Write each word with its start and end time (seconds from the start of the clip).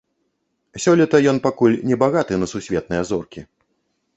Сёлета 0.85 1.17
ён 1.33 1.37
пакуль 1.45 1.77
не 1.91 1.95
багаты 2.05 2.33
на 2.41 2.51
сусветныя 2.55 3.03
зоркі. 3.11 3.41